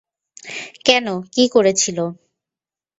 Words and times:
কেন, 0.85 1.05
কী 1.33 1.43
করেছিল। 1.47 1.97